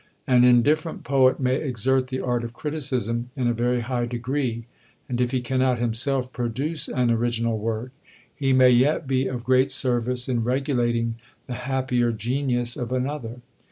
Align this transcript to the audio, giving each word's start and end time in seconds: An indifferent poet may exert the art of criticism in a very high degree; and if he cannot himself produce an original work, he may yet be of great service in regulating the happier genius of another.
An 0.25 0.43
indifferent 0.43 1.03
poet 1.03 1.39
may 1.39 1.57
exert 1.57 2.07
the 2.07 2.21
art 2.21 2.43
of 2.43 2.53
criticism 2.53 3.29
in 3.35 3.45
a 3.47 3.53
very 3.53 3.81
high 3.81 4.07
degree; 4.07 4.65
and 5.07 5.21
if 5.21 5.29
he 5.29 5.41
cannot 5.41 5.77
himself 5.77 6.33
produce 6.33 6.87
an 6.87 7.11
original 7.11 7.59
work, 7.59 7.91
he 8.35 8.51
may 8.51 8.71
yet 8.71 9.05
be 9.07 9.27
of 9.27 9.43
great 9.43 9.69
service 9.69 10.27
in 10.27 10.43
regulating 10.43 11.17
the 11.45 11.53
happier 11.53 12.11
genius 12.11 12.75
of 12.75 12.91
another. 12.91 13.41